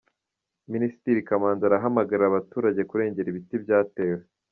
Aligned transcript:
Minisitiri 0.73 1.25
Kamanzi 1.27 1.63
arahamagarira 1.65 2.25
abaturage 2.27 2.81
kurengera 2.89 3.27
ibiti 3.29 3.55
byatewe 3.63 4.19